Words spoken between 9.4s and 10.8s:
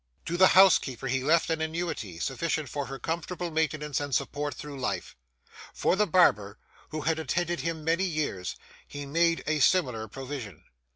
a similar provision.